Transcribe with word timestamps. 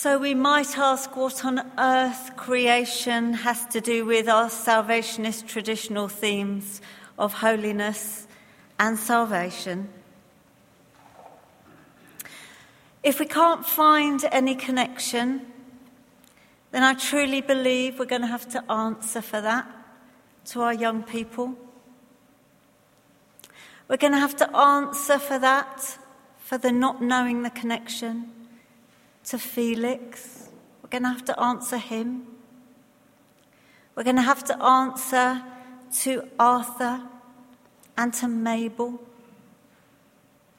So 0.00 0.16
we 0.16 0.32
might 0.32 0.78
ask 0.78 1.16
what 1.16 1.44
on 1.44 1.72
earth 1.76 2.36
creation 2.36 3.32
has 3.32 3.66
to 3.66 3.80
do 3.80 4.06
with 4.06 4.28
our 4.28 4.48
salvationist 4.48 5.48
traditional 5.48 6.06
themes 6.06 6.80
of 7.18 7.32
holiness 7.32 8.28
and 8.78 8.96
salvation. 8.96 9.88
If 13.02 13.18
we 13.18 13.26
can't 13.26 13.66
find 13.66 14.24
any 14.30 14.54
connection, 14.54 15.44
then 16.70 16.84
I 16.84 16.94
truly 16.94 17.40
believe 17.40 17.98
we're 17.98 18.04
going 18.04 18.22
to 18.22 18.28
have 18.28 18.48
to 18.50 18.70
answer 18.70 19.20
for 19.20 19.40
that 19.40 19.66
to 20.50 20.60
our 20.60 20.74
young 20.74 21.02
people. 21.02 21.56
We're 23.88 23.96
going 23.96 24.12
to 24.12 24.20
have 24.20 24.36
to 24.36 24.56
answer 24.56 25.18
for 25.18 25.40
that, 25.40 25.98
for 26.38 26.56
the 26.56 26.70
not 26.70 27.02
knowing 27.02 27.42
the 27.42 27.50
connection 27.50 28.30
to 29.28 29.38
Felix. 29.38 30.48
We're 30.82 30.88
going 30.88 31.02
to 31.02 31.08
have 31.10 31.24
to 31.26 31.40
answer 31.40 31.76
him. 31.76 32.26
We're 33.94 34.04
going 34.04 34.16
to 34.16 34.22
have 34.22 34.44
to 34.44 34.62
answer 34.62 35.42
to 36.00 36.28
Arthur 36.38 37.02
and 37.96 38.14
to 38.14 38.28
Mabel 38.28 39.00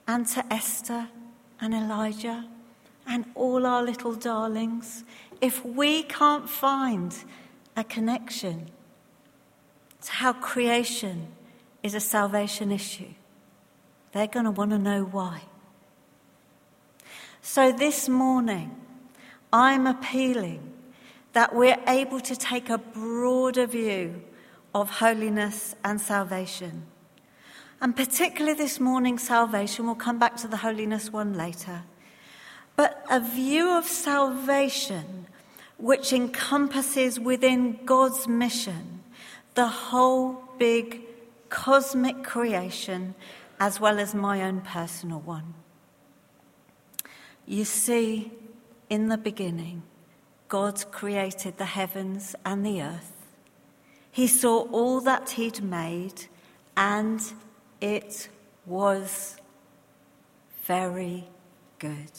and 0.07 0.27
to 0.27 0.53
Esther 0.53 1.07
and 1.61 1.73
Elijah 1.73 2.45
and 3.07 3.25
all 3.33 3.65
our 3.65 3.81
little 3.81 4.13
darlings. 4.13 5.03
If 5.41 5.65
we 5.65 6.03
can't 6.03 6.49
find 6.49 7.15
a 7.75 7.83
connection 7.83 8.69
to 10.01 10.11
how 10.11 10.33
creation 10.33 11.27
is 11.81 11.95
a 11.95 11.99
salvation 11.99 12.71
issue, 12.71 13.13
they're 14.11 14.27
going 14.27 14.45
to 14.45 14.51
want 14.51 14.71
to 14.71 14.77
know 14.77 15.03
why. 15.05 15.41
So 17.41 17.71
this 17.71 18.09
morning, 18.09 18.75
I'm 19.51 19.87
appealing 19.87 20.73
that 21.33 21.55
we're 21.55 21.79
able 21.87 22.19
to 22.21 22.35
take 22.35 22.69
a 22.69 22.77
broader 22.77 23.65
view 23.65 24.21
of 24.75 24.89
holiness 24.89 25.75
and 25.83 26.01
salvation. 26.01 26.83
And 27.81 27.95
particularly 27.95 28.57
this 28.57 28.79
morning, 28.79 29.17
salvation, 29.17 29.85
we'll 29.85 29.95
come 29.95 30.19
back 30.19 30.35
to 30.37 30.47
the 30.47 30.57
holiness 30.57 31.13
one 31.13 31.33
later. 31.33 31.83
But 32.75 33.05
a 33.09 33.19
view 33.19 33.69
of 33.77 33.85
salvation 33.85 35.27
which 35.77 36.11
encompasses 36.11 37.19
within 37.19 37.79
God's 37.85 38.27
mission 38.27 39.01
the 39.55 39.67
whole 39.67 40.43
big 40.57 41.01
cosmic 41.49 42.23
creation 42.23 43.15
as 43.59 43.79
well 43.79 43.97
as 43.97 44.13
my 44.13 44.41
own 44.41 44.61
personal 44.61 45.21
one. 45.21 45.53
You 47.49 47.65
see, 47.65 48.31
in 48.91 49.09
the 49.09 49.17
beginning, 49.17 49.81
God 50.49 50.91
created 50.91 51.57
the 51.57 51.65
heavens 51.65 52.35
and 52.45 52.63
the 52.63 52.83
earth. 52.83 53.25
He 54.11 54.27
saw 54.27 54.67
all 54.71 55.01
that 55.01 55.31
He'd 55.31 55.63
made, 55.63 56.27
and 56.77 57.19
it 57.81 58.29
was 58.67 59.37
very 60.65 61.27
good. 61.79 62.11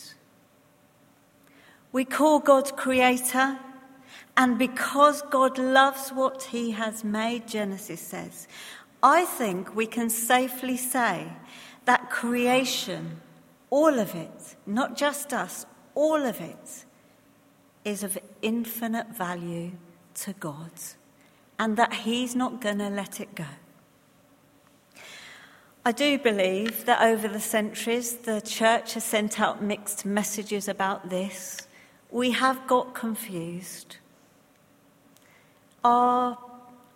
We 1.92 2.04
call 2.04 2.40
God 2.40 2.76
Creator, 2.76 3.56
and 4.36 4.58
because 4.58 5.22
God 5.30 5.58
loves 5.58 6.10
what 6.10 6.42
He 6.42 6.72
has 6.72 7.04
made, 7.04 7.46
Genesis 7.46 8.00
says, 8.00 8.48
I 9.00 9.26
think 9.26 9.76
we 9.76 9.86
can 9.86 10.10
safely 10.10 10.76
say 10.76 11.28
that 11.84 12.10
creation, 12.10 13.20
all 13.70 13.98
of 13.98 14.14
it, 14.14 14.56
not 14.66 14.96
just 14.96 15.32
us, 15.32 15.64
all 15.94 16.22
of 16.22 16.40
it, 16.40 16.84
is 17.84 18.02
of 18.02 18.18
infinite 18.42 19.08
value 19.16 19.72
to 20.14 20.32
God, 20.34 20.72
and 21.58 21.76
that 21.76 21.92
He's 21.92 22.36
not 22.36 22.60
going 22.60 22.78
to 22.78 22.90
let 22.90 23.20
it 23.20 23.34
go. 23.34 23.46
I 25.84 25.92
do 25.92 26.18
believe 26.18 26.84
that 26.84 27.00
over 27.00 27.26
the 27.26 27.40
centuries, 27.40 28.14
the 28.14 28.42
church 28.42 28.94
has 28.94 29.04
sent 29.04 29.40
out 29.40 29.62
mixed 29.62 30.04
messages 30.04 30.68
about 30.68 31.08
this. 31.08 31.66
We 32.10 32.32
have 32.32 32.66
got 32.66 32.92
confused. 32.92 33.96
Our 35.82 36.36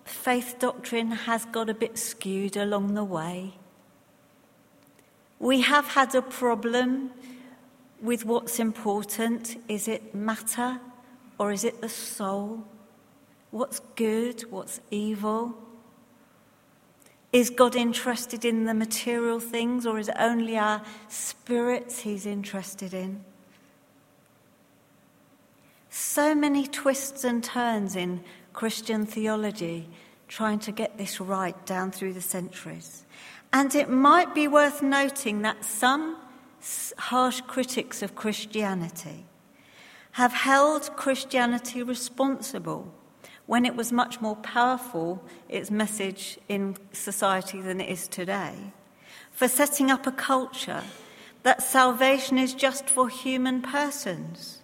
faith 0.05 0.57
doctrine 0.59 1.13
has 1.13 1.47
got 1.47 1.71
a 1.71 1.75
bit 1.75 1.97
skewed 1.97 2.59
along 2.59 2.93
the 2.93 3.05
way. 3.05 3.55
We 5.45 5.61
have 5.61 5.89
had 5.89 6.15
a 6.15 6.23
problem 6.23 7.11
with 8.01 8.25
what's 8.25 8.59
important. 8.59 9.63
Is 9.69 9.89
it 9.89 10.15
matter 10.15 10.81
or 11.39 11.53
is 11.53 11.65
it 11.65 11.83
the 11.83 11.89
soul? 11.91 12.65
What's 13.51 13.81
good? 13.95 14.51
What's 14.51 14.81
evil? 14.91 15.55
Is 17.31 17.51
God 17.51 17.77
interested 17.77 18.47
in 18.47 18.65
the 18.65 18.73
material 18.73 19.39
things 19.39 19.85
or 19.85 19.99
is 19.99 20.09
it 20.09 20.17
only 20.19 20.57
our 20.57 20.81
spirits 21.09 22.01
he's 22.01 22.25
interested 22.25 22.95
in? 22.95 23.23
So 25.91 26.35
many 26.35 26.67
twists 26.67 27.23
and 27.23 27.45
turns 27.45 27.97
in 27.97 28.25
Christian 28.55 29.05
theology 29.05 29.91
trying 30.27 30.61
to 30.61 30.73
get 30.73 30.97
this 30.97 31.21
right 31.21 31.67
down 31.67 31.91
through 31.91 32.15
the 32.15 32.23
centuries. 32.23 33.05
And 33.55 33.73
it 33.77 33.89
might 33.89 34.35
be 34.35 34.49
worth 34.49 34.83
noting 34.83 35.43
that 35.43 35.65
some 35.65 36.17
harsh 36.99 37.41
critics 37.43 38.03
of 38.03 38.17
Christianity 38.17 39.27
have 40.13 40.33
held 40.33 40.97
Christianity 40.97 41.81
responsible 41.81 42.93
when 43.47 43.65
it 43.65 43.77
was 43.77 43.93
much 43.93 44.21
more 44.21 44.35
powerful, 44.35 45.23
its 45.49 45.71
message 45.71 46.37
in 46.49 46.77
society, 46.91 47.61
than 47.61 47.81
it 47.81 47.89
is 47.89 48.09
today, 48.09 48.73
for 49.31 49.47
setting 49.47 49.89
up 49.89 50.05
a 50.09 50.13
culture 50.13 50.83
that 51.45 51.63
salvation 51.63 52.39
is 52.39 52.55
just 52.55 52.91
for 52.91 53.09
human 53.09 53.63
persons. 53.63 54.63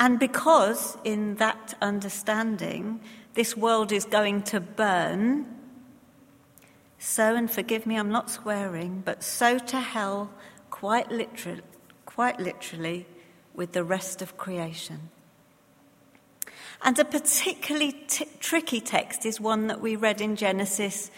And 0.00 0.18
because, 0.18 0.98
in 1.04 1.36
that 1.36 1.74
understanding, 1.80 3.00
this 3.34 3.56
world 3.56 3.92
is 3.92 4.04
going 4.04 4.42
to 4.44 4.58
burn, 4.58 5.46
so, 6.98 7.34
and 7.36 7.50
forgive 7.50 7.86
me, 7.86 7.96
I'm 7.96 8.10
not 8.10 8.30
swearing, 8.30 9.02
but 9.04 9.22
so 9.22 9.58
to 9.58 9.80
hell, 9.80 10.30
quite 10.70 11.10
literally, 11.10 11.62
quite 12.06 12.40
literally 12.40 13.06
with 13.54 13.72
the 13.72 13.84
rest 13.84 14.20
of 14.20 14.36
creation. 14.36 15.10
And 16.82 16.98
a 16.98 17.04
particularly 17.04 17.92
t- 17.92 18.28
tricky 18.40 18.80
text 18.80 19.26
is 19.26 19.40
one 19.40 19.66
that 19.68 19.80
we 19.80 19.96
read 19.96 20.20
in 20.20 20.36
Genesis 20.36 21.10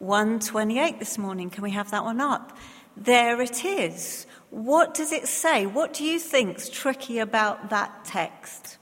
1:28 0.00 0.98
this 0.98 1.18
morning. 1.18 1.50
Can 1.50 1.62
we 1.62 1.72
have 1.72 1.90
that 1.90 2.04
one 2.04 2.20
up? 2.20 2.56
There 2.96 3.40
it 3.40 3.64
is. 3.64 4.26
What 4.50 4.94
does 4.94 5.12
it 5.12 5.28
say? 5.28 5.66
What 5.66 5.94
do 5.94 6.04
you 6.04 6.18
think's 6.18 6.68
tricky 6.68 7.18
about 7.18 7.70
that 7.70 8.04
text? 8.04 8.78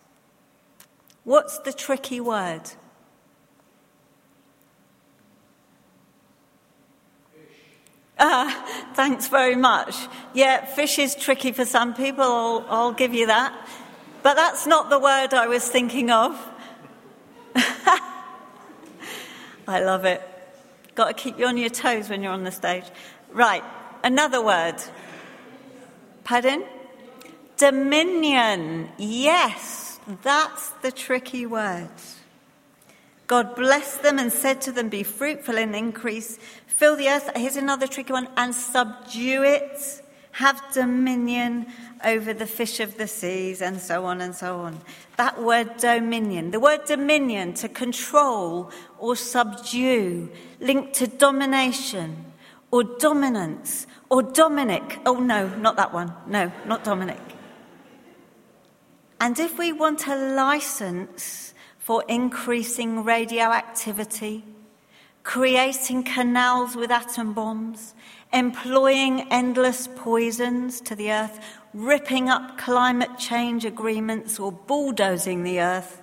What's 1.25 1.59
the 1.59 1.72
tricky 1.72 2.21
word? 2.21 2.71
Ah, 8.21 8.91
thanks 8.95 9.29
very 9.29 9.57
much. 9.57 9.97
Yeah, 10.35 10.65
fish 10.65 10.99
is 10.99 11.17
tricky 11.17 11.53
for 11.53 11.65
some 11.65 11.95
people, 11.95 12.23
I'll, 12.23 12.67
I'll 12.69 12.93
give 12.93 13.15
you 13.15 13.27
that. 13.27 13.53
But 14.23 14.35
that's 14.35 14.67
not 14.67 14.91
the 14.91 14.99
word 14.99 15.33
I 15.33 15.47
was 15.47 15.67
thinking 15.67 16.11
of. 16.11 16.33
I 19.67 19.81
love 19.81 20.05
it. 20.05 20.21
Got 20.95 21.09
to 21.09 21.15
keep 21.15 21.39
you 21.39 21.47
on 21.47 21.57
your 21.57 21.71
toes 21.71 22.11
when 22.11 22.23
you're 22.23 22.33
on 22.33 22.45
the 22.45 22.53
stage. 22.53 22.85
Right, 23.33 23.65
another 24.05 24.45
word. 24.45 24.77
Pardon? 26.25 26.65
Dominion. 27.57 28.91
Yes, 28.99 29.99
that's 30.23 30.71
the 30.83 30.93
tricky 30.93 31.47
word. 31.47 31.89
God 33.27 33.55
blessed 33.55 34.03
them 34.03 34.19
and 34.19 34.33
said 34.33 34.61
to 34.63 34.73
them, 34.73 34.89
Be 34.89 35.05
fruitful 35.05 35.57
and 35.57 35.77
increase, 35.77 36.37
fill 36.80 36.97
the 36.97 37.10
earth. 37.10 37.30
Here's 37.36 37.56
another 37.56 37.86
tricky 37.86 38.10
one 38.10 38.27
and 38.38 38.54
subdue 38.54 39.42
it. 39.42 40.03
Have 40.32 40.62
dominion 40.72 41.66
over 42.03 42.32
the 42.32 42.47
fish 42.47 42.80
of 42.80 42.97
the 42.97 43.06
seas, 43.06 43.60
and 43.60 43.78
so 43.78 44.06
on 44.06 44.22
and 44.22 44.34
so 44.34 44.60
on. 44.60 44.80
That 45.18 45.42
word 45.42 45.77
dominion, 45.77 46.53
the 46.53 46.60
word 46.60 46.86
dominion, 46.86 47.53
to 47.54 47.68
control 47.68 48.71
or 48.98 49.15
subdue, 49.15 50.30
linked 50.59 50.94
to 50.94 51.06
domination 51.06 52.32
or 52.71 52.84
dominance 52.84 53.86
or 54.09 54.22
Dominic. 54.22 55.00
Oh, 55.04 55.21
no, 55.21 55.48
not 55.56 55.77
that 55.77 55.92
one. 55.92 56.15
No, 56.27 56.50
not 56.65 56.82
Dominic. 56.84 57.21
And 59.21 59.38
if 59.38 59.59
we 59.59 59.72
want 59.72 60.06
a 60.06 60.16
license 60.16 61.53
for 61.78 62.04
increasing 62.09 63.04
radioactivity, 63.04 64.44
creating 65.22 66.03
canals 66.05 66.77
with 66.77 66.91
atom 66.91 67.33
bombs, 67.33 67.95
employing 68.33 69.31
endless 69.31 69.89
poisons 69.97 70.81
to 70.81 70.95
the 70.95 71.11
earth, 71.13 71.41
ripping 71.75 72.28
up 72.28 72.59
climate 72.59 73.19
change 73.19 73.65
agreements, 73.65 74.39
or 74.39 74.53
bulldozing 74.53 75.43
the 75.43 75.61
earth. 75.61 76.03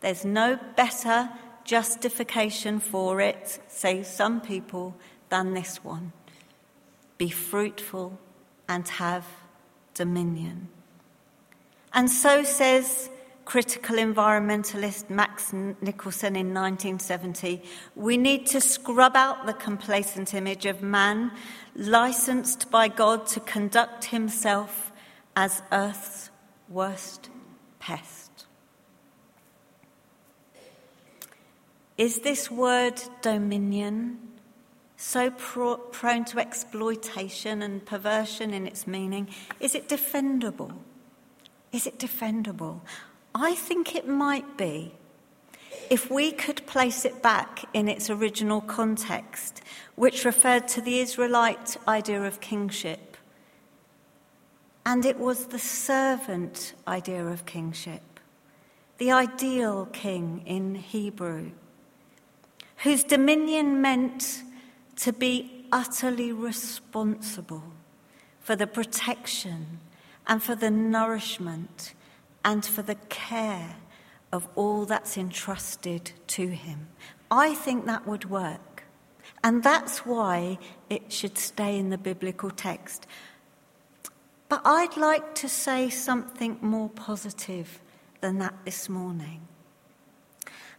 There's 0.00 0.24
no 0.24 0.58
better 0.76 1.30
justification 1.64 2.78
for 2.78 3.20
it, 3.20 3.58
say 3.68 4.02
some 4.02 4.40
people, 4.40 4.94
than 5.30 5.54
this 5.54 5.82
one 5.82 6.12
be 7.16 7.30
fruitful 7.30 8.18
and 8.68 8.86
have 8.88 9.26
dominion. 9.94 10.68
And 11.92 12.10
so 12.10 12.42
says 12.42 13.08
critical 13.44 13.96
environmentalist 13.96 15.10
Max 15.10 15.52
Nicholson 15.52 16.36
in 16.36 16.54
1970 16.54 17.62
we 17.94 18.16
need 18.16 18.46
to 18.46 18.60
scrub 18.60 19.16
out 19.16 19.46
the 19.46 19.52
complacent 19.52 20.34
image 20.34 20.66
of 20.66 20.82
man 20.82 21.30
licensed 21.76 22.70
by 22.70 22.88
God 22.88 23.26
to 23.28 23.40
conduct 23.40 24.06
himself 24.06 24.92
as 25.36 25.62
Earth's 25.72 26.30
worst 26.68 27.30
pest. 27.78 28.46
Is 31.96 32.20
this 32.20 32.50
word 32.50 33.00
dominion 33.22 34.18
so 34.96 35.30
pro- 35.30 35.76
prone 35.76 36.24
to 36.24 36.38
exploitation 36.38 37.62
and 37.62 37.84
perversion 37.84 38.52
in 38.52 38.66
its 38.66 38.86
meaning? 38.86 39.28
Is 39.60 39.74
it 39.74 39.88
defendable? 39.88 40.72
Is 41.72 41.86
it 41.86 41.98
defendable? 41.98 42.80
I 43.34 43.54
think 43.54 43.96
it 43.96 44.06
might 44.06 44.56
be 44.56 44.92
if 45.90 46.10
we 46.10 46.30
could 46.30 46.64
place 46.66 47.04
it 47.04 47.20
back 47.20 47.64
in 47.74 47.88
its 47.88 48.08
original 48.08 48.60
context, 48.60 49.60
which 49.96 50.24
referred 50.24 50.68
to 50.68 50.80
the 50.80 51.00
Israelite 51.00 51.76
idea 51.88 52.22
of 52.22 52.40
kingship. 52.40 53.16
And 54.86 55.04
it 55.04 55.18
was 55.18 55.46
the 55.46 55.58
servant 55.58 56.74
idea 56.86 57.26
of 57.26 57.44
kingship, 57.44 58.20
the 58.98 59.10
ideal 59.10 59.88
king 59.92 60.42
in 60.46 60.76
Hebrew, 60.76 61.50
whose 62.78 63.02
dominion 63.02 63.80
meant 63.80 64.42
to 64.96 65.12
be 65.12 65.66
utterly 65.72 66.32
responsible 66.32 67.64
for 68.40 68.54
the 68.54 68.66
protection 68.66 69.80
and 70.26 70.42
for 70.42 70.54
the 70.54 70.70
nourishment 70.70 71.94
and 72.44 72.64
for 72.64 72.82
the 72.82 72.96
care 73.08 73.76
of 74.32 74.48
all 74.54 74.84
that's 74.84 75.16
entrusted 75.16 76.12
to 76.26 76.48
him. 76.48 76.88
I 77.30 77.54
think 77.54 77.86
that 77.86 78.06
would 78.06 78.28
work. 78.28 78.84
And 79.42 79.62
that's 79.62 80.06
why 80.06 80.58
it 80.90 81.12
should 81.12 81.38
stay 81.38 81.78
in 81.78 81.90
the 81.90 81.98
biblical 81.98 82.50
text. 82.50 83.06
But 84.48 84.62
I'd 84.64 84.96
like 84.96 85.34
to 85.36 85.48
say 85.48 85.90
something 85.90 86.58
more 86.60 86.88
positive 86.88 87.80
than 88.20 88.38
that 88.38 88.54
this 88.64 88.88
morning. 88.88 89.46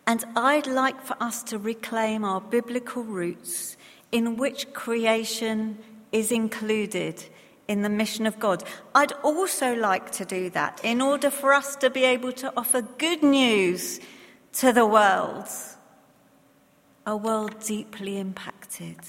And 0.08 0.24
I'd 0.36 0.68
like 0.68 1.02
for 1.02 1.18
us 1.20 1.42
to 1.44 1.58
reclaim 1.58 2.24
our 2.24 2.42
biblical 2.42 3.04
roots 3.04 3.76
in 4.12 4.38
which 4.38 4.72
creation 4.74 5.78
is 6.12 6.32
included 6.32 7.26
in 7.68 7.82
the 7.82 7.90
mission 7.90 8.26
of 8.26 8.40
God. 8.40 8.64
I'd 8.94 9.12
also 9.24 9.76
like 9.76 10.12
to 10.14 10.26
do 10.26 10.50
that 10.52 10.82
in 10.84 11.02
order 11.02 11.30
for 11.30 11.54
us 11.54 11.76
to 11.78 11.90
be 11.90 12.04
able 12.04 12.32
to 12.34 12.54
offer 12.56 12.82
good 12.82 13.24
news 13.24 14.00
to 14.54 14.72
the 14.72 14.86
world, 14.86 15.48
a 17.06 17.16
world 17.16 17.60
deeply 17.60 18.18
impacted 18.18 19.00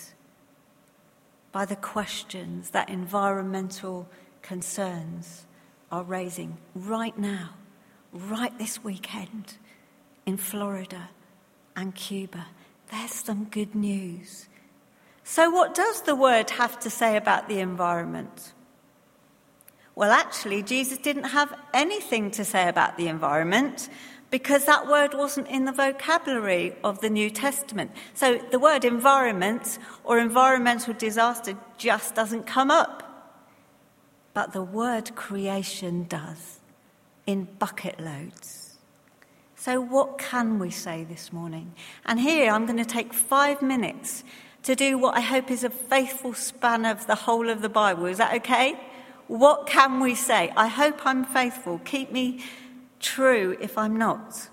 by 1.52 1.64
the 1.64 1.76
questions 1.76 2.70
that 2.70 2.88
environmental 2.88 4.08
concerns 4.42 5.46
are 5.90 6.02
raising 6.02 6.58
right 6.74 7.16
now, 7.16 7.50
right 8.12 8.58
this 8.58 8.82
weekend 8.82 9.56
in 10.26 10.36
Florida 10.36 11.10
and 11.74 11.94
Cuba. 11.94 12.46
There's 12.90 13.12
some 13.12 13.44
good 13.44 13.74
news. 13.74 14.48
So, 15.28 15.50
what 15.50 15.74
does 15.74 16.02
the 16.02 16.14
word 16.14 16.50
have 16.50 16.78
to 16.78 16.88
say 16.88 17.16
about 17.16 17.48
the 17.48 17.58
environment? 17.58 18.54
Well, 19.96 20.12
actually, 20.12 20.62
Jesus 20.62 20.98
didn't 20.98 21.24
have 21.24 21.52
anything 21.74 22.30
to 22.30 22.44
say 22.44 22.68
about 22.68 22.96
the 22.96 23.08
environment 23.08 23.88
because 24.30 24.66
that 24.66 24.86
word 24.86 25.14
wasn't 25.14 25.48
in 25.48 25.64
the 25.64 25.72
vocabulary 25.72 26.76
of 26.84 27.00
the 27.00 27.10
New 27.10 27.28
Testament. 27.28 27.90
So, 28.14 28.38
the 28.52 28.60
word 28.60 28.84
environment 28.84 29.80
or 30.04 30.20
environmental 30.20 30.94
disaster 30.94 31.56
just 31.76 32.14
doesn't 32.14 32.46
come 32.46 32.70
up. 32.70 33.02
But 34.32 34.52
the 34.52 34.62
word 34.62 35.16
creation 35.16 36.04
does 36.04 36.60
in 37.26 37.48
bucket 37.58 37.98
loads. 37.98 38.76
So, 39.56 39.80
what 39.80 40.18
can 40.18 40.60
we 40.60 40.70
say 40.70 41.02
this 41.02 41.32
morning? 41.32 41.74
And 42.04 42.20
here 42.20 42.52
I'm 42.52 42.64
going 42.64 42.78
to 42.78 42.84
take 42.84 43.12
five 43.12 43.60
minutes 43.60 44.22
to 44.66 44.74
do 44.74 44.98
what 44.98 45.16
I 45.16 45.20
hope 45.20 45.52
is 45.52 45.62
a 45.62 45.70
faithful 45.70 46.34
span 46.34 46.84
of 46.86 47.06
the 47.06 47.14
whole 47.14 47.48
of 47.50 47.62
the 47.62 47.68
Bible. 47.68 48.06
Is 48.06 48.18
that 48.18 48.34
okay? 48.38 48.74
What 49.28 49.68
can 49.68 50.00
we 50.00 50.16
say? 50.16 50.52
I 50.56 50.66
hope 50.66 51.06
I'm 51.06 51.24
faithful. 51.24 51.80
Keep 51.84 52.10
me 52.10 52.44
true 52.98 53.56
if 53.60 53.78
I'm 53.78 53.96
not. 53.96 54.48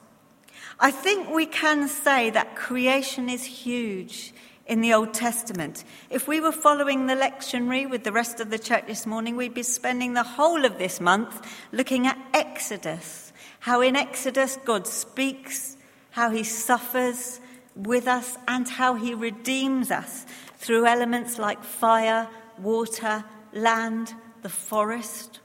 I 0.79 0.91
think 0.91 1.31
we 1.31 1.47
can 1.47 1.87
say 1.87 2.29
that 2.29 2.55
creation 2.55 3.27
is 3.27 3.43
huge 3.43 4.35
in 4.67 4.81
the 4.81 4.93
Old 4.93 5.15
Testament. 5.15 5.83
If 6.11 6.27
we 6.27 6.39
were 6.39 6.51
following 6.51 7.07
the 7.07 7.15
lectionary 7.15 7.89
with 7.89 8.03
the 8.03 8.11
rest 8.11 8.39
of 8.39 8.51
the 8.51 8.59
church 8.59 8.85
this 8.85 9.07
morning, 9.07 9.35
we'd 9.35 9.55
be 9.55 9.63
spending 9.63 10.13
the 10.13 10.21
whole 10.21 10.63
of 10.63 10.77
this 10.77 11.01
month 11.01 11.41
looking 11.71 12.05
at 12.05 12.19
Exodus. 12.35 13.33
How 13.61 13.81
in 13.81 13.95
Exodus 13.95 14.59
God 14.63 14.85
speaks, 14.85 15.75
how 16.11 16.29
he 16.29 16.43
suffers, 16.43 17.39
with 17.75 18.07
us 18.07 18.37
and 18.47 18.67
how 18.67 18.95
he 18.95 19.13
redeems 19.13 19.91
us 19.91 20.25
through 20.57 20.85
elements 20.85 21.37
like 21.39 21.63
fire, 21.63 22.27
water, 22.57 23.23
land, 23.51 24.13
the 24.41 24.49
forest. 24.49 25.39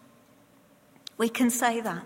We 1.16 1.28
can 1.28 1.50
say 1.50 1.80
that. 1.80 2.04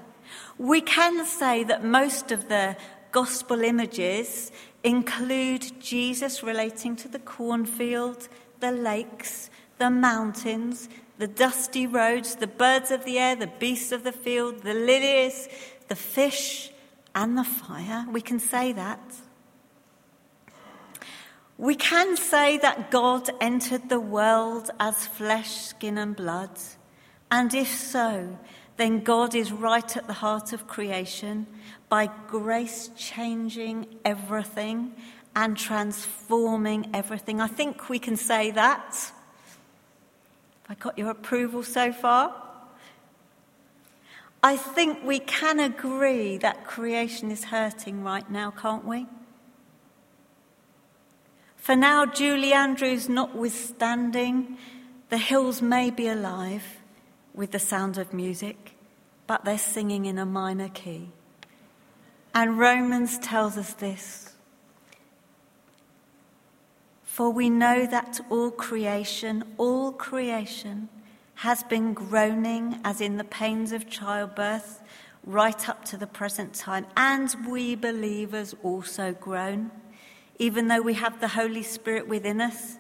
We 0.59 0.81
can 0.81 1.27
say 1.27 1.65
that 1.65 1.85
most 1.85 2.33
of 2.33 2.49
the 2.49 2.77
gospel 3.11 3.63
images 3.63 4.51
include 4.83 5.81
Jesus 5.81 6.43
relating 6.43 6.97
to 6.97 7.09
the 7.09 7.19
cornfield, 7.19 8.29
the 8.61 8.73
lakes, 8.73 9.51
the 9.79 9.91
mountains, 9.91 10.89
the 11.19 11.27
dusty 11.27 11.87
roads, 11.87 12.37
the 12.37 12.47
birds 12.47 12.91
of 12.91 13.05
the 13.05 13.19
air, 13.19 13.37
the 13.37 13.47
beasts 13.47 13.93
of 13.93 14.03
the 14.05 14.13
field, 14.13 14.63
the 14.63 14.75
lilies, 14.75 15.49
the 15.89 15.97
fish, 15.97 16.71
and 17.15 17.37
the 17.37 17.45
fire. 17.45 18.07
We 18.11 18.21
can 18.21 18.39
say 18.39 18.73
that. 18.73 19.01
We 21.63 21.77
can 21.77 22.17
say 22.17 22.59
that 22.59 22.91
God 22.91 23.31
entered 23.41 23.89
the 23.89 24.01
world 24.01 24.69
as 24.81 25.07
flesh, 25.07 25.53
skin, 25.53 25.97
and 25.97 26.17
blood. 26.17 26.51
And 27.31 27.55
if 27.55 27.69
so, 27.69 28.37
then 28.79 29.05
God 29.05 29.37
is 29.37 29.53
right 29.53 29.97
at 29.97 30.09
the 30.09 30.13
heart 30.13 30.53
of 30.53 30.67
creation 30.67 31.47
by 31.89 32.11
grace 32.27 32.91
changing 32.97 33.87
everything 34.05 34.93
and 35.37 35.57
transforming 35.57 36.91
everything. 36.93 37.41
I 37.41 37.47
think 37.47 37.89
we 37.89 38.01
can 38.01 38.17
say 38.17 38.51
that. 38.51 39.13
I 40.69 40.75
got 40.75 40.99
your 40.99 41.11
approval 41.11 41.63
so 41.63 41.93
far? 41.93 42.35
I 44.43 44.57
think 44.57 45.05
we 45.05 45.21
can 45.21 45.61
agree 45.61 46.39
that 46.39 46.67
creation 46.67 47.31
is 47.31 47.45
hurting 47.45 48.03
right 48.03 48.29
now, 48.29 48.51
can't 48.51 48.85
we? 48.85 49.07
For 51.63 51.77
now, 51.77 52.07
Julie 52.07 52.53
Andrews 52.53 53.09
notwithstanding, 53.09 54.59
the 55.11 55.17
hills 55.17 55.63
may 55.63 55.91
be 55.91 56.09
alive 56.09 56.65
with 57.35 57.53
the 57.53 57.61
sound 57.61 57.99
of 57.99 58.13
music, 58.13 58.75
but 59.29 59.45
they're 59.45 59.59
singing 59.59 60.07
in 60.07 60.19
a 60.19 60.27
minor 60.27 60.69
key. 60.71 61.11
And 62.35 62.59
Romans 62.59 63.17
tells 63.21 63.57
us 63.57 63.75
this 63.75 64.35
For 67.05 67.31
we 67.31 67.49
know 67.49 67.87
that 67.87 68.21
all 68.29 68.51
creation, 68.51 69.45
all 69.57 69.93
creation, 69.93 70.89
has 71.37 71.63
been 71.63 71.95
groaning 71.95 72.81
as 72.85 73.01
in 73.01 73.19
the 73.19 73.25
pains 73.25 73.71
of 73.71 73.89
childbirth 73.89 74.83
right 75.25 75.69
up 75.69 75.85
to 75.85 75.97
the 75.97 76.09
present 76.09 76.55
time, 76.55 76.87
and 76.97 77.33
we 77.49 77.77
believers 77.77 78.53
also 78.65 79.13
groan 79.13 79.71
even 80.39 80.69
though 80.69 80.81
we 80.81 80.95
have 80.95 81.21
the 81.21 81.29
Holy 81.29 81.63
Spirit 81.63 82.09
within 82.09 82.41
us 82.41 82.79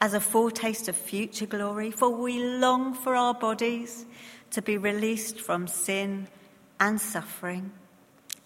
as 0.00 0.14
a 0.14 0.20
foretaste 0.20 0.88
of 0.88 0.96
future 0.96 1.46
glory, 1.46 1.90
for 1.90 2.10
we 2.10 2.42
long 2.42 2.94
for 2.94 3.14
our 3.14 3.34
bodies 3.34 4.06
to 4.50 4.62
be 4.62 4.76
released 4.76 5.40
from 5.40 5.66
sin 5.66 6.28
and 6.80 7.00
suffering. 7.00 7.72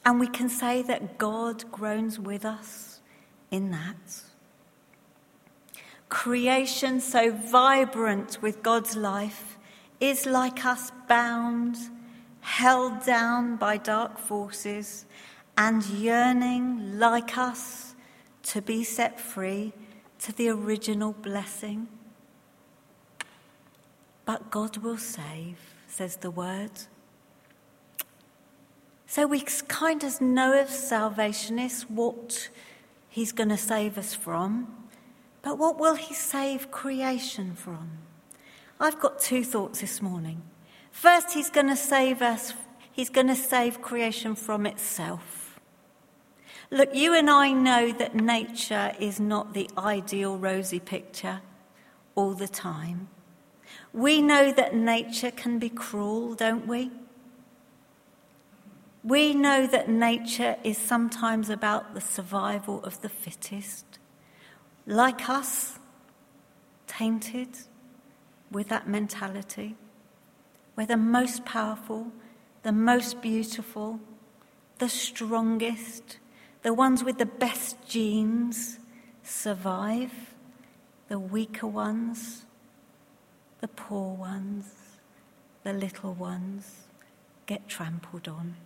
And 0.05 0.21
we 0.21 0.29
can 0.29 0.49
say 0.49 0.83
that 0.83 1.19
God 1.19 1.71
groans 1.71 2.19
with 2.19 2.45
us 2.45 3.00
in 3.50 3.71
that. 3.71 4.23
creation 6.09 7.00
so 7.00 7.31
vibrant 7.31 8.38
with 8.41 8.62
God's 8.62 8.97
life, 8.97 9.59
is 10.00 10.25
like 10.27 10.65
us 10.65 10.91
bound, 11.09 11.77
held 12.41 13.05
down 13.05 13.57
by 13.57 13.77
dark 13.77 14.19
forces, 14.19 15.05
and 15.57 15.85
yearning 15.85 16.99
like 16.99 17.37
us 17.37 17.88
to 18.45 18.62
be 18.62 18.85
set 18.85 19.21
free 19.21 19.73
to 20.21 20.33
the 20.33 20.49
original 20.49 21.12
blessing. 21.12 21.88
But 24.25 24.50
God 24.50 24.78
will 24.78 24.99
save, 24.99 25.59
says 25.87 26.16
the 26.16 26.30
word. 26.30 26.73
So 29.07 29.26
we 29.26 29.40
kind 29.40 30.04
of 30.04 30.21
know 30.21 30.52
as 30.52 30.68
salvationists 30.68 31.88
what 31.88 32.50
he's 33.09 33.33
going 33.33 33.49
to 33.49 33.57
save 33.57 33.97
us 33.97 34.14
from, 34.14 34.75
but 35.40 35.57
what 35.57 35.78
will 35.78 35.95
he 35.95 36.12
save 36.12 36.71
creation 36.71 37.54
from? 37.54 37.90
I've 38.78 39.00
got 39.00 39.18
two 39.18 39.45
thoughts 39.45 39.80
this 39.80 40.02
morning. 40.02 40.42
First, 40.92 41.33
he's 41.33 41.49
going 41.49 41.68
to 41.68 41.76
save 41.76 42.21
us, 42.21 42.52
he's 42.92 43.09
going 43.09 43.28
to 43.28 43.35
save 43.35 43.80
creation 43.80 44.35
from 44.35 44.66
itself. 44.66 45.38
Look, 46.71 46.95
you 46.95 47.15
and 47.15 47.31
I 47.31 47.53
know 47.53 47.93
that 47.93 48.15
nature 48.15 48.93
is 49.01 49.19
not 49.19 49.55
the 49.55 49.71
ideal 49.79 50.37
rosy 50.37 50.81
picture 50.81 51.41
all 52.15 52.35
the 52.35 52.49
time. 52.49 53.09
We 53.95 54.21
know 54.21 54.53
that 54.53 54.75
nature 54.75 55.31
can 55.31 55.59
be 55.59 55.71
cruel, 55.71 56.35
don't 56.35 56.67
we? 56.67 56.91
We 59.03 59.33
know 59.33 59.67
that 59.67 59.89
nature 59.89 60.57
is 60.63 60.77
sometimes 60.77 61.49
about 61.49 61.95
the 61.95 62.03
survival 62.03 62.85
of 62.85 63.01
the 63.01 63.09
fittest, 63.09 63.99
like 64.87 65.29
us, 65.29 65.79
tainted 66.87 67.49
with 68.51 68.69
that 68.69 68.87
mentality, 68.87 69.77
where 70.75 70.87
the 70.87 70.99
most 70.99 71.47
powerful, 71.47 72.13
the 72.63 72.73
most 72.73 73.23
beautiful, 73.23 74.01
the 74.79 74.89
strongest, 74.91 76.19
the 76.62 76.75
ones 76.75 77.05
with 77.05 77.19
the 77.19 77.27
best 77.27 77.77
genes 77.87 78.79
survive, 79.23 80.12
the 81.09 81.19
weaker 81.19 81.67
ones, 81.67 82.45
the 83.61 83.69
poor 83.69 84.15
ones, 84.15 84.67
the 85.62 85.73
little 85.73 86.15
ones 86.15 86.88
get 87.47 87.69
trampled 87.69 88.29
on. 88.29 88.57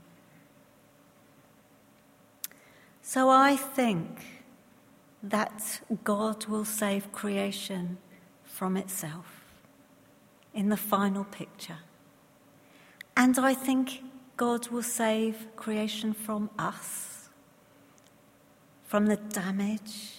So 3.03 3.29
I 3.29 3.57
think 3.57 4.21
that 5.23 5.81
God 6.05 6.47
will 6.47 6.65
save 6.65 7.13
creation 7.13 7.99
from 8.45 8.77
itself 8.77 9.43
in 10.55 10.69
the 10.69 10.77
final 10.77 11.25
picture. 11.25 11.79
And 13.17 13.39
I 13.39 13.55
think 13.55 14.03
God 14.37 14.69
will 14.69 14.83
save 14.83 15.47
creation 15.57 16.13
from 16.13 16.51
us, 16.59 17.12
from 18.93 19.07
the 19.07 19.17
damage 19.17 20.19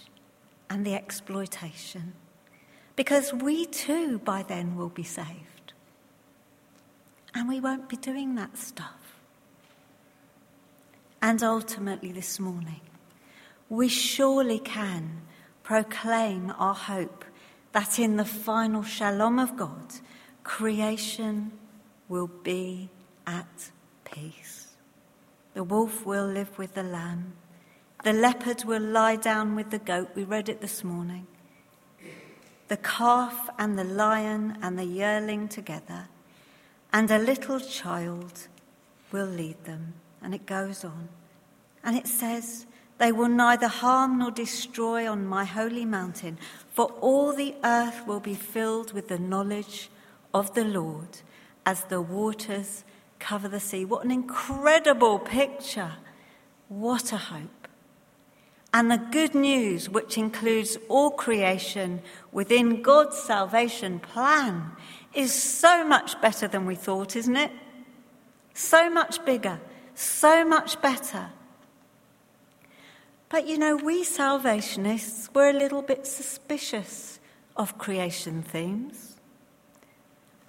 and 0.68 0.84
the 0.84 0.96
exploitation, 0.96 2.14
because 2.96 3.32
we 3.32 3.68
too 3.68 4.18
by 4.18 4.42
then 4.42 4.76
will 4.76 4.90
be 4.90 5.04
saved. 5.04 5.74
And 7.36 7.48
we 7.48 7.60
won't 7.60 7.88
be 7.88 7.98
doing 7.98 8.34
that 8.34 8.58
stuff 8.58 9.04
and 11.24 11.42
ultimately 11.42 12.12
this 12.12 12.38
morning, 12.38 12.82
we 13.70 13.88
surely 13.88 14.60
can 14.60 15.22
proclaim 15.64 16.52
our 16.58 16.74
hope 16.74 17.24
that 17.72 17.98
in 17.98 18.18
the 18.18 18.26
final 18.26 18.84
shalom 18.84 19.40
of 19.40 19.56
God, 19.56 19.94
creation 20.44 21.54
will 22.10 22.28
be 22.28 22.90
at 23.26 23.70
peace. 24.04 24.74
The 25.54 25.64
wolf 25.64 26.06
will 26.06 26.28
live 26.28 26.58
with 26.58 26.74
the 26.74 26.84
lamb. 26.84 27.34
The 28.04 28.14
leopard 28.14 28.66
will 28.66 28.82
lie 28.82 29.16
down 29.16 29.56
with 29.56 29.70
the 29.70 29.80
goat. 29.80 30.10
We 30.14 30.26
read 30.26 30.50
it 30.50 30.60
this 30.60 30.84
morning. 30.84 31.26
The 32.68 32.76
calf 32.78 33.50
and 33.58 33.80
the 33.80 33.86
lion 33.86 34.58
and 34.62 34.78
the 34.78 34.86
yearling 34.86 35.48
together, 35.48 36.10
and 36.92 37.10
a 37.10 37.18
little 37.18 37.62
child 37.62 38.48
will 39.12 39.26
lead 39.26 39.64
them. 39.64 39.94
And 40.22 40.36
it 40.36 40.46
goes 40.46 40.84
on. 40.84 41.08
And 41.84 41.96
it 41.96 42.08
says, 42.08 42.66
They 42.98 43.14
will 43.14 43.30
neither 43.30 43.68
harm 43.70 44.20
nor 44.20 44.32
destroy 44.32 45.10
on 45.10 45.26
my 45.26 45.46
holy 45.46 45.86
mountain, 45.86 46.38
for 46.74 46.88
all 47.00 47.34
the 47.34 47.56
earth 47.64 48.06
will 48.06 48.20
be 48.20 48.36
filled 48.36 48.92
with 48.92 49.08
the 49.08 49.20
knowledge 49.20 49.90
of 50.34 50.54
the 50.56 50.66
Lord 50.66 51.20
as 51.66 51.86
the 51.86 52.02
waters 52.02 52.84
cover 53.20 53.48
the 53.48 53.62
sea. 53.62 53.86
What 53.86 54.04
an 54.04 54.12
incredible 54.12 55.20
picture! 55.20 55.94
What 56.68 57.14
a 57.14 57.18
hope. 57.18 57.63
And 58.74 58.90
the 58.90 58.98
good 58.98 59.36
news, 59.36 59.88
which 59.88 60.18
includes 60.18 60.78
all 60.90 61.12
creation 61.12 62.02
within 62.32 62.82
God's 62.82 63.18
salvation 63.18 64.00
plan, 64.00 64.72
is 65.14 65.32
so 65.32 65.86
much 65.86 66.20
better 66.22 66.48
than 66.48 66.66
we 66.66 66.74
thought, 66.74 67.16
isn't 67.16 67.36
it? 67.36 67.52
So 68.56 68.90
much 68.90 69.24
bigger, 69.26 69.60
so 69.94 70.44
much 70.44 70.82
better. 70.82 71.30
But 73.30 73.48
you 73.48 73.60
know, 73.60 73.76
we 73.76 74.04
Salvationists, 74.04 75.30
we're 75.34 75.50
a 75.50 75.54
little 75.54 75.84
bit 75.84 76.08
suspicious 76.08 77.20
of 77.56 77.78
creation 77.78 78.42
themes. 78.42 79.18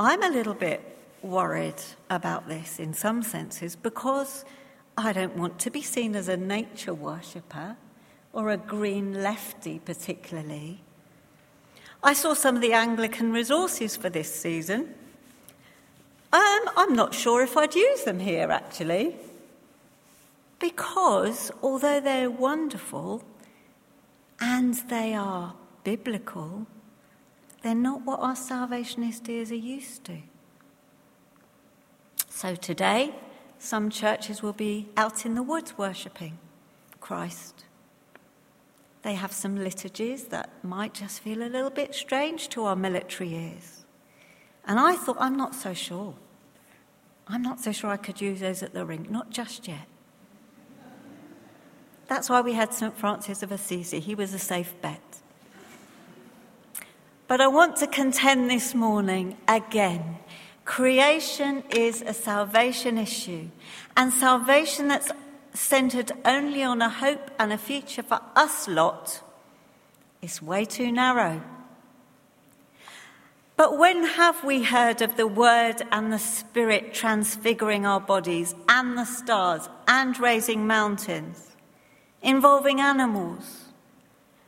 I'm 0.00 0.22
a 0.22 0.28
little 0.30 0.54
bit 0.54 0.80
worried 1.22 1.82
about 2.08 2.48
this 2.48 2.78
in 2.78 2.94
some 2.94 3.22
senses 3.22 3.76
because 3.76 4.44
I 4.96 5.12
don't 5.12 5.36
want 5.36 5.58
to 5.60 5.70
be 5.70 5.82
seen 5.82 6.16
as 6.16 6.28
a 6.28 6.36
nature 6.36 6.94
worshipper 6.94 7.76
or 8.34 8.50
a 8.50 8.56
green 8.56 9.22
lefty, 9.22 9.78
particularly. 9.78 10.80
I 12.02 12.12
saw 12.12 12.34
some 12.34 12.56
of 12.56 12.62
the 12.62 12.74
Anglican 12.74 13.32
resources 13.32 13.96
for 13.96 14.10
this 14.10 14.34
season. 14.34 14.94
Um, 16.32 16.60
I'm 16.76 16.94
not 16.94 17.14
sure 17.14 17.42
if 17.42 17.56
I'd 17.56 17.74
use 17.74 18.02
them 18.02 18.18
here, 18.18 18.50
actually. 18.50 19.14
Because 20.58 21.50
although 21.62 22.00
they're 22.00 22.30
wonderful 22.30 23.24
and 24.40 24.74
they 24.90 25.14
are 25.14 25.54
biblical, 25.84 26.66
they're 27.62 27.74
not 27.74 28.04
what 28.04 28.20
our 28.20 28.36
salvationist 28.36 29.28
ears 29.28 29.50
are 29.52 29.54
used 29.54 30.04
to. 30.04 30.18
So 32.28 32.56
today, 32.56 33.14
some 33.58 33.88
churches 33.88 34.42
will 34.42 34.52
be 34.52 34.88
out 34.96 35.24
in 35.24 35.34
the 35.34 35.42
woods 35.42 35.78
worshipping 35.78 36.36
Christ. 37.00 37.64
They 39.04 39.14
have 39.14 39.32
some 39.32 39.62
liturgies 39.62 40.24
that 40.28 40.48
might 40.64 40.94
just 40.94 41.20
feel 41.20 41.42
a 41.42 41.50
little 41.50 41.68
bit 41.68 41.94
strange 41.94 42.48
to 42.48 42.64
our 42.64 42.74
military 42.74 43.34
ears. 43.34 43.84
And 44.66 44.80
I 44.80 44.94
thought, 44.94 45.18
I'm 45.20 45.36
not 45.36 45.54
so 45.54 45.74
sure. 45.74 46.14
I'm 47.28 47.42
not 47.42 47.60
so 47.60 47.70
sure 47.70 47.90
I 47.90 47.98
could 47.98 48.22
use 48.22 48.40
those 48.40 48.62
at 48.62 48.72
the 48.72 48.86
rink, 48.86 49.10
not 49.10 49.28
just 49.28 49.68
yet. 49.68 49.86
That's 52.06 52.30
why 52.30 52.40
we 52.40 52.54
had 52.54 52.72
St. 52.72 52.96
Francis 52.96 53.42
of 53.42 53.52
Assisi. 53.52 54.00
He 54.00 54.14
was 54.14 54.32
a 54.32 54.38
safe 54.38 54.74
bet. 54.80 55.02
But 57.28 57.42
I 57.42 57.46
want 57.46 57.76
to 57.76 57.86
contend 57.86 58.50
this 58.50 58.74
morning 58.74 59.36
again. 59.46 60.16
Creation 60.64 61.62
is 61.68 62.00
a 62.00 62.14
salvation 62.14 62.96
issue, 62.96 63.50
and 63.98 64.14
salvation 64.14 64.88
that's 64.88 65.10
centered 65.54 66.12
only 66.24 66.62
on 66.62 66.82
a 66.82 66.88
hope 66.90 67.30
and 67.38 67.52
a 67.52 67.58
future 67.58 68.02
for 68.02 68.20
us 68.36 68.68
lot 68.68 69.22
is 70.20 70.42
way 70.42 70.64
too 70.64 70.92
narrow. 70.92 71.42
But 73.56 73.78
when 73.78 74.04
have 74.04 74.44
we 74.44 74.64
heard 74.64 75.00
of 75.00 75.16
the 75.16 75.28
Word 75.28 75.82
and 75.92 76.12
the 76.12 76.18
Spirit 76.18 76.92
transfiguring 76.92 77.86
our 77.86 78.00
bodies 78.00 78.54
and 78.68 78.98
the 78.98 79.04
stars 79.04 79.68
and 79.86 80.18
raising 80.18 80.66
mountains? 80.66 81.54
involving 82.24 82.80
animals, 82.80 83.66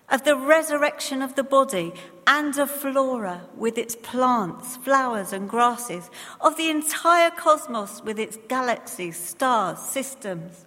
of 0.08 0.24
the 0.24 0.36
resurrection 0.36 1.20
of 1.20 1.34
the 1.34 1.44
body 1.44 1.92
and 2.26 2.58
of 2.58 2.70
flora 2.70 3.42
with 3.56 3.76
its 3.76 3.94
plants, 3.94 4.76
flowers, 4.78 5.32
and 5.32 5.48
grasses, 5.48 6.10
of 6.40 6.56
the 6.56 6.70
entire 6.70 7.30
cosmos 7.30 8.02
with 8.02 8.18
its 8.18 8.38
galaxies, 8.48 9.16
stars, 9.16 9.78
systems, 9.78 10.64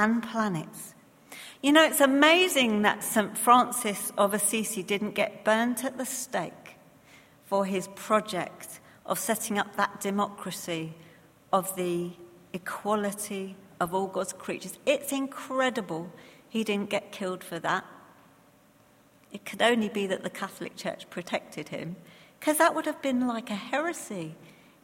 and 0.00 0.22
planets. 0.22 0.94
You 1.62 1.72
know, 1.72 1.84
it's 1.84 2.00
amazing 2.00 2.82
that 2.82 3.04
St. 3.04 3.36
Francis 3.36 4.12
of 4.16 4.32
Assisi 4.32 4.82
didn't 4.82 5.14
get 5.14 5.44
burnt 5.44 5.84
at 5.84 5.98
the 5.98 6.06
stake 6.06 6.76
for 7.44 7.66
his 7.66 7.86
project 7.94 8.80
of 9.04 9.18
setting 9.18 9.58
up 9.58 9.76
that 9.76 10.00
democracy 10.00 10.94
of 11.52 11.76
the 11.76 12.12
equality 12.54 13.56
of 13.78 13.92
all 13.92 14.06
God's 14.06 14.32
creatures. 14.32 14.78
It's 14.86 15.12
incredible 15.12 16.10
he 16.48 16.64
didn't 16.64 16.88
get 16.88 17.12
killed 17.12 17.44
for 17.44 17.58
that. 17.58 17.84
It 19.30 19.44
could 19.44 19.60
only 19.60 19.90
be 19.90 20.06
that 20.06 20.22
the 20.22 20.30
Catholic 20.30 20.76
Church 20.76 21.10
protected 21.10 21.68
him, 21.68 21.96
because 22.38 22.56
that 22.56 22.74
would 22.74 22.86
have 22.86 23.02
been 23.02 23.26
like 23.26 23.50
a 23.50 23.54
heresy 23.54 24.34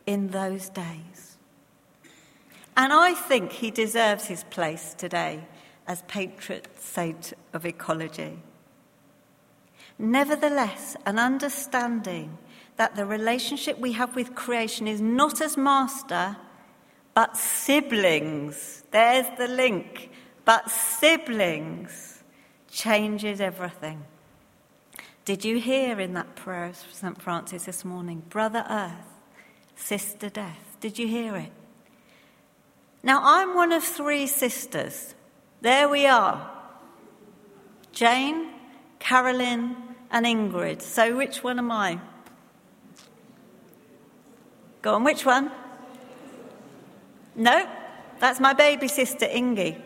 in 0.06 0.28
those 0.28 0.68
days. 0.68 1.35
And 2.76 2.92
I 2.92 3.14
think 3.14 3.52
he 3.52 3.70
deserves 3.70 4.26
his 4.26 4.44
place 4.44 4.94
today 4.94 5.46
as 5.86 6.02
patron 6.02 6.62
saint 6.78 7.32
of 7.52 7.64
ecology. 7.64 8.38
Nevertheless, 9.98 10.96
an 11.06 11.18
understanding 11.18 12.36
that 12.76 12.96
the 12.96 13.06
relationship 13.06 13.78
we 13.78 13.92
have 13.92 14.14
with 14.14 14.34
creation 14.34 14.86
is 14.86 15.00
not 15.00 15.40
as 15.40 15.56
master, 15.56 16.36
but 17.14 17.36
siblings. 17.36 18.84
There's 18.90 19.26
the 19.38 19.48
link. 19.48 20.10
But 20.44 20.70
siblings 20.70 22.22
changes 22.70 23.40
everything. 23.40 24.04
Did 25.24 25.44
you 25.44 25.58
hear 25.58 25.98
in 25.98 26.12
that 26.14 26.36
prayer 26.36 26.66
of 26.66 26.76
St. 26.76 27.20
Francis 27.20 27.64
this 27.64 27.84
morning, 27.84 28.22
Brother 28.28 28.64
Earth, 28.68 29.16
Sister 29.74 30.28
Death? 30.28 30.76
Did 30.78 30.98
you 30.98 31.08
hear 31.08 31.36
it? 31.36 31.52
Now, 33.06 33.20
I'm 33.22 33.54
one 33.54 33.70
of 33.70 33.84
three 33.84 34.26
sisters. 34.26 35.14
There 35.60 35.88
we 35.88 36.06
are 36.06 36.50
Jane, 37.92 38.48
Caroline, 38.98 39.76
and 40.10 40.26
Ingrid. 40.26 40.82
So, 40.82 41.16
which 41.16 41.44
one 41.44 41.60
am 41.60 41.70
I? 41.70 42.00
Go 44.82 44.96
on, 44.96 45.04
which 45.04 45.24
one? 45.24 45.52
No, 47.36 47.68
that's 48.18 48.40
my 48.40 48.54
baby 48.54 48.88
sister, 48.88 49.26
Ingy. 49.26 49.80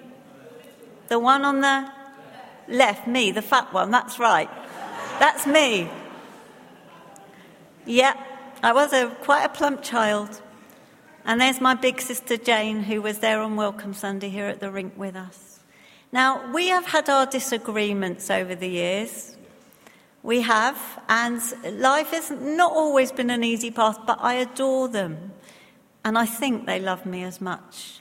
The 1.09 1.19
one 1.19 1.45
on 1.45 1.61
the 1.61 1.93
left, 2.69 3.07
me, 3.07 3.33
the 3.33 3.43
fat 3.43 3.71
one, 3.75 3.91
that's 3.91 4.19
right. 4.19 4.49
That's 5.19 5.47
me. 5.47 5.91
Yeah, 7.85 8.15
I 8.63 8.73
was 8.73 8.95
a, 8.95 9.11
quite 9.21 9.45
a 9.45 9.51
plump 9.51 9.83
child. 9.83 10.41
And 11.31 11.41
there's 11.41 11.61
my 11.61 11.75
big 11.75 12.01
sister 12.01 12.37
Jane, 12.37 12.83
who 12.83 13.01
was 13.01 13.21
there 13.21 13.41
on 13.41 13.55
Welcome 13.55 13.95
Sunday 13.95 14.31
here 14.31 14.47
at 14.47 14.59
the 14.59 14.69
rink 14.69 14.95
with 14.97 15.15
us. 15.15 15.61
Now, 16.11 16.53
we 16.53 16.71
have 16.71 16.87
had 16.87 17.09
our 17.09 17.25
disagreements 17.25 18.33
over 18.33 18.57
the 18.57 18.67
years. 18.67 19.37
We 20.25 20.41
have, 20.41 20.77
and 21.09 21.41
life 21.79 22.11
has 22.11 22.33
not 22.33 22.73
always 22.73 23.13
been 23.13 23.31
an 23.31 23.45
easy 23.45 23.71
path, 23.71 24.01
but 24.09 24.19
I 24.21 24.35
adore 24.35 24.89
them. 24.89 25.31
And 26.05 26.19
I 26.19 26.27
think 26.27 26.67
they 26.67 26.81
love 26.81 27.07
me 27.07 27.23
as 27.23 27.41
much. 27.41 28.01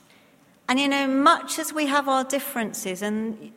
And 0.68 0.80
you 0.80 0.88
know, 0.88 1.06
much 1.06 1.60
as 1.60 1.72
we 1.72 1.86
have 1.86 2.08
our 2.08 2.24
differences, 2.24 3.00
and 3.00 3.52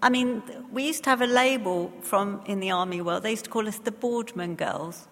I 0.00 0.10
mean, 0.10 0.44
we 0.70 0.86
used 0.86 1.02
to 1.02 1.10
have 1.10 1.22
a 1.22 1.26
label 1.26 1.92
from 2.02 2.40
in 2.46 2.60
the 2.60 2.70
army 2.70 3.02
world, 3.02 3.24
they 3.24 3.32
used 3.32 3.46
to 3.46 3.50
call 3.50 3.66
us 3.66 3.80
the 3.80 3.90
Boardman 3.90 4.54
girls. 4.54 5.08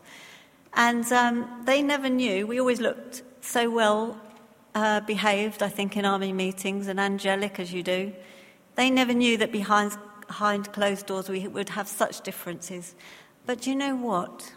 And 0.74 1.10
um, 1.10 1.62
they 1.64 1.82
never 1.82 2.08
knew, 2.08 2.46
we 2.46 2.60
always 2.60 2.80
looked 2.80 3.24
so 3.46 3.70
well 3.70 4.20
uh, 4.74 5.00
behaved, 5.00 5.62
I 5.62 5.68
think, 5.68 5.96
in 5.96 6.04
army 6.04 6.32
meetings 6.32 6.86
and 6.88 7.00
angelic 7.00 7.58
as 7.58 7.72
you 7.72 7.82
do. 7.82 8.12
They 8.74 8.90
never 8.90 9.14
knew 9.14 9.36
that 9.38 9.52
behind 9.52 9.96
behind 10.26 10.72
closed 10.72 11.06
doors 11.06 11.28
we 11.28 11.46
would 11.46 11.70
have 11.70 11.88
such 11.88 12.20
differences. 12.22 12.94
But 13.46 13.66
you 13.66 13.76
know 13.76 13.94
what? 13.94 14.52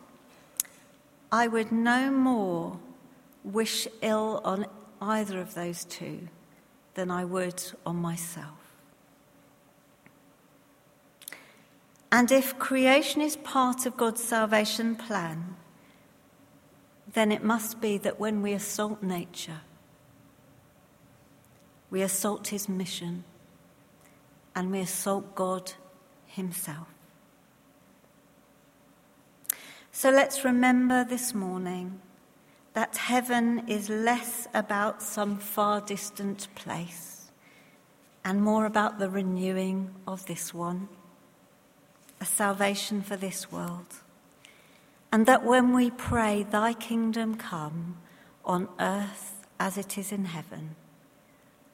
I 1.31 1.47
would 1.47 1.71
no 1.71 2.09
more 2.09 2.79
wish 3.43 3.87
ill 4.01 4.41
on 4.43 4.65
either 5.01 5.39
of 5.39 5.53
those 5.53 5.85
two 5.85 6.27
than 6.95 7.11
I 7.11 7.23
would 7.23 7.63
on 7.85 7.97
myself. 7.97 8.55
And 12.11 12.31
if 12.31 12.57
creation 12.57 13.21
is 13.21 13.35
part 13.37 13.85
of 13.85 13.95
God's 13.95 14.23
salvation 14.23 14.95
plan, 14.95 15.55
then 17.13 17.31
it 17.31 17.43
must 17.43 17.81
be 17.81 17.97
that 17.97 18.19
when 18.19 18.41
we 18.41 18.53
assault 18.53 19.01
nature, 19.01 19.61
we 21.89 22.01
assault 22.01 22.49
his 22.49 22.69
mission 22.69 23.23
and 24.55 24.71
we 24.71 24.81
assault 24.81 25.35
God 25.35 25.71
Himself. 26.27 26.87
So 29.91 30.09
let's 30.09 30.43
remember 30.43 31.03
this 31.03 31.33
morning 31.33 32.01
that 32.73 32.97
heaven 32.97 33.63
is 33.67 33.89
less 33.89 34.47
about 34.53 35.01
some 35.01 35.37
far 35.37 35.81
distant 35.81 36.47
place 36.55 37.31
and 38.23 38.41
more 38.41 38.65
about 38.65 38.99
the 38.99 39.09
renewing 39.09 39.95
of 40.05 40.25
this 40.25 40.53
one, 40.53 40.87
a 42.21 42.25
salvation 42.25 43.01
for 43.01 43.15
this 43.15 43.51
world. 43.51 43.87
And 45.11 45.25
that 45.25 45.43
when 45.43 45.73
we 45.73 45.91
pray, 45.91 46.43
Thy 46.43 46.73
kingdom 46.73 47.35
come 47.35 47.97
on 48.45 48.67
earth 48.79 49.45
as 49.59 49.77
it 49.77 49.97
is 49.97 50.11
in 50.11 50.25
heaven, 50.25 50.75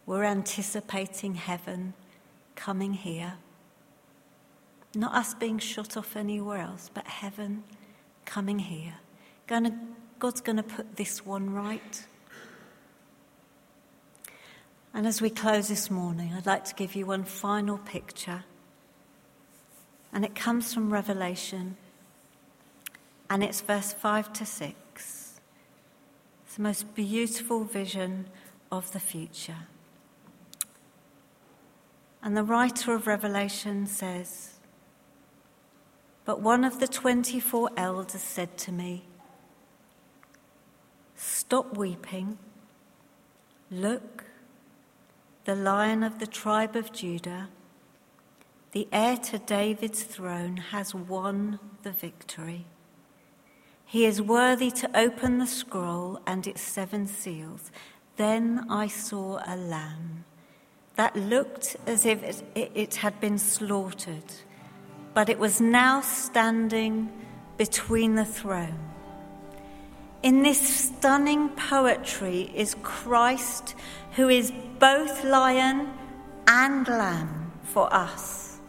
we're 0.05 0.23
anticipating 0.23 1.35
heaven 1.35 1.93
coming 2.55 2.93
here. 2.93 3.33
Not 4.93 5.13
us 5.13 5.33
being 5.33 5.59
shut 5.59 5.97
off 5.97 6.15
anywhere 6.15 6.59
else, 6.59 6.89
but 6.93 7.05
heaven 7.05 7.63
coming 8.23 8.59
here. 8.59 8.95
Gonna, 9.47 9.77
God's 10.19 10.41
going 10.41 10.57
to 10.57 10.63
put 10.63 10.95
this 10.95 11.25
one 11.25 11.53
right. 11.53 12.05
And 14.93 15.05
as 15.05 15.21
we 15.21 15.29
close 15.29 15.67
this 15.67 15.91
morning, 15.91 16.31
I'd 16.33 16.45
like 16.45 16.63
to 16.65 16.73
give 16.73 16.95
you 16.95 17.05
one 17.05 17.25
final 17.25 17.77
picture. 17.79 18.45
And 20.13 20.23
it 20.23 20.35
comes 20.35 20.73
from 20.73 20.93
Revelation. 20.93 21.75
And 23.29 23.43
it's 23.43 23.61
verse 23.61 23.93
5 23.93 24.33
to 24.33 24.45
6. 24.45 24.75
It's 26.45 26.55
the 26.55 26.61
most 26.61 26.93
beautiful 26.95 27.63
vision 27.63 28.27
of 28.71 28.91
the 28.91 28.99
future. 28.99 29.67
And 32.21 32.35
the 32.35 32.43
writer 32.43 32.93
of 32.93 33.07
Revelation 33.07 33.85
says, 33.87 34.55
But 36.25 36.41
one 36.41 36.63
of 36.63 36.79
the 36.79 36.87
24 36.87 37.69
elders 37.77 38.21
said 38.21 38.57
to 38.59 38.71
me, 38.71 39.05
Stop 41.15 41.77
weeping. 41.77 42.37
Look, 43.69 44.25
the 45.45 45.55
lion 45.55 46.03
of 46.03 46.19
the 46.19 46.27
tribe 46.27 46.75
of 46.75 46.91
Judah, 46.91 47.49
the 48.71 48.87
heir 48.91 49.17
to 49.17 49.37
David's 49.37 50.03
throne, 50.03 50.57
has 50.57 50.95
won 50.95 51.59
the 51.83 51.91
victory. 51.91 52.65
He 53.85 54.05
is 54.05 54.21
worthy 54.21 54.71
to 54.71 54.97
open 54.97 55.37
the 55.37 55.47
scroll 55.47 56.19
and 56.25 56.45
its 56.47 56.61
seven 56.61 57.07
seals. 57.07 57.71
Then 58.17 58.65
I 58.69 58.87
saw 58.87 59.39
a 59.45 59.55
lamb 59.55 60.25
that 60.95 61.15
looked 61.15 61.75
as 61.85 62.05
if 62.05 62.23
it, 62.23 62.43
it, 62.55 62.95
had 62.95 63.19
been 63.19 63.37
slaughtered, 63.37 64.23
but 65.13 65.29
it 65.29 65.37
was 65.37 65.59
now 65.61 66.01
standing 66.01 67.11
between 67.57 68.15
the 68.15 68.25
throne. 68.25 68.79
In 70.23 70.41
this 70.41 70.59
stunning 70.59 71.49
poetry 71.49 72.51
is 72.55 72.75
Christ, 72.81 73.75
who 74.15 74.29
is 74.29 74.51
both 74.79 75.23
lion 75.23 75.89
and 76.47 76.87
lamb 76.87 77.51
for 77.63 77.93
us. 77.93 78.59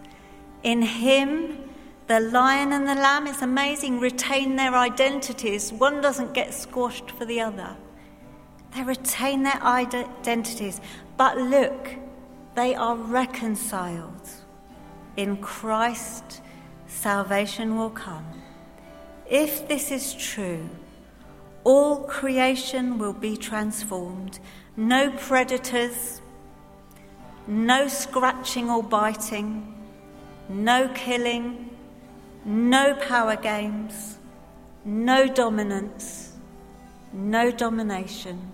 In 0.62 0.82
him, 0.82 1.65
the 2.06 2.20
lion 2.20 2.72
and 2.72 2.86
the 2.86 2.94
lamb, 2.94 3.26
it's 3.26 3.42
amazing, 3.42 3.98
retain 3.98 4.56
their 4.56 4.74
identities. 4.74 5.72
One 5.72 6.00
doesn't 6.00 6.34
get 6.34 6.54
squashed 6.54 7.10
for 7.10 7.24
the 7.24 7.40
other. 7.40 7.76
They 8.74 8.82
retain 8.82 9.42
their 9.42 9.60
identities. 9.62 10.80
But 11.16 11.38
look, 11.38 11.88
they 12.54 12.74
are 12.74 12.94
reconciled. 12.94 14.28
In 15.16 15.38
Christ, 15.38 16.42
salvation 16.86 17.76
will 17.76 17.90
come. 17.90 18.26
If 19.28 19.66
this 19.66 19.90
is 19.90 20.14
true, 20.14 20.68
all 21.64 22.04
creation 22.04 22.98
will 22.98 23.14
be 23.14 23.36
transformed. 23.36 24.38
No 24.76 25.10
predators, 25.10 26.20
no 27.48 27.88
scratching 27.88 28.70
or 28.70 28.82
biting, 28.82 29.74
no 30.48 30.88
killing, 30.94 31.75
no 32.46 32.94
power 32.94 33.36
games, 33.36 34.18
no 34.86 35.26
dominance, 35.26 36.32
no 37.12 37.50
domination, 37.50 38.52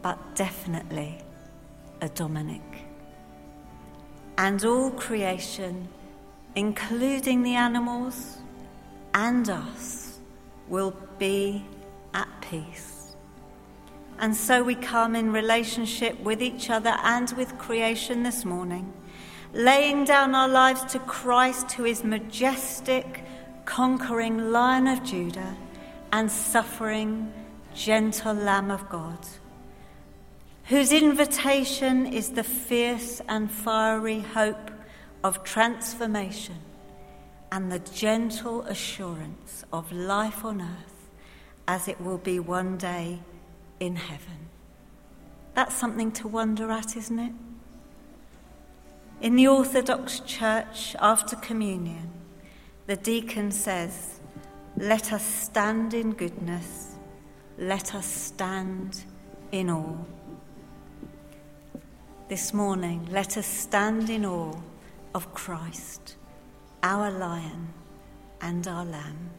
but 0.00 0.18
definitely 0.34 1.18
a 2.00 2.08
Dominic 2.08 2.62
and 4.38 4.64
all 4.64 4.90
creation, 4.90 5.88
including 6.54 7.42
the 7.42 7.54
animals 7.54 8.38
and 9.14 9.48
us, 9.48 10.18
will 10.68 10.94
be 11.18 11.64
at 12.12 12.28
peace. 12.42 13.16
And 14.18 14.34
so 14.34 14.62
we 14.62 14.74
come 14.74 15.14
in 15.14 15.32
relationship 15.32 16.18
with 16.20 16.42
each 16.42 16.70
other 16.70 16.96
and 17.02 17.30
with 17.32 17.58
creation 17.58 18.22
this 18.22 18.44
morning, 18.44 18.92
laying 19.56 20.04
down 20.04 20.34
our 20.34 20.48
lives 20.48 20.84
to 20.84 20.98
Christ, 20.98 21.72
who 21.72 21.86
is 21.86 22.04
majestic, 22.04 23.24
conquering 23.64 24.52
Lion 24.52 24.86
of 24.86 25.02
Judah, 25.02 25.56
and 26.12 26.30
suffering, 26.30 27.32
gentle 27.74 28.34
Lamb 28.34 28.70
of 28.70 28.86
God, 28.90 29.18
whose 30.64 30.92
invitation 30.92 32.06
is 32.06 32.30
the 32.30 32.44
fierce 32.44 33.22
and 33.28 33.50
fiery 33.50 34.20
hope 34.20 34.70
of 35.24 35.42
transformation 35.42 36.58
and 37.50 37.72
the 37.72 37.78
gentle 37.78 38.60
assurance 38.62 39.64
of 39.72 39.90
life 39.90 40.44
on 40.44 40.60
earth 40.60 41.08
as 41.66 41.88
it 41.88 41.98
will 41.98 42.18
be 42.18 42.38
one 42.38 42.76
day 42.76 43.20
in 43.80 43.96
heaven. 43.96 44.48
That's 45.54 45.74
something 45.74 46.12
to 46.12 46.28
wonder 46.28 46.70
at, 46.70 46.94
isn't 46.96 47.18
it? 47.18 47.32
In 49.18 49.34
the 49.34 49.48
Orthodox 49.48 50.20
Church, 50.20 50.94
after 51.00 51.36
communion, 51.36 52.10
the 52.86 52.96
deacon 52.96 53.50
says, 53.50 54.20
Let 54.76 55.10
us 55.10 55.24
stand 55.24 55.94
in 55.94 56.12
goodness, 56.12 56.96
let 57.56 57.94
us 57.94 58.04
stand 58.04 59.04
in 59.52 59.70
awe. 59.70 59.96
This 62.28 62.52
morning, 62.52 63.08
let 63.10 63.38
us 63.38 63.46
stand 63.46 64.10
in 64.10 64.26
awe 64.26 64.54
of 65.14 65.32
Christ, 65.32 66.16
our 66.82 67.10
lion 67.10 67.72
and 68.42 68.68
our 68.68 68.84
lamb. 68.84 69.30